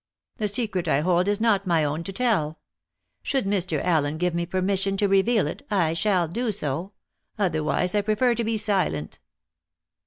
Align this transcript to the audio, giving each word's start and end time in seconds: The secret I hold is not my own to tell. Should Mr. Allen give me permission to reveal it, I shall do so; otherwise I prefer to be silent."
The 0.37 0.47
secret 0.47 0.87
I 0.87 1.01
hold 1.01 1.27
is 1.27 1.39
not 1.39 1.67
my 1.67 1.83
own 1.83 2.03
to 2.05 2.11
tell. 2.11 2.57
Should 3.21 3.45
Mr. 3.45 3.79
Allen 3.83 4.17
give 4.17 4.33
me 4.33 4.47
permission 4.47 4.97
to 4.97 5.07
reveal 5.07 5.45
it, 5.45 5.63
I 5.69 5.93
shall 5.93 6.27
do 6.27 6.51
so; 6.51 6.93
otherwise 7.37 7.93
I 7.93 8.01
prefer 8.01 8.33
to 8.33 8.43
be 8.43 8.57
silent." 8.57 9.19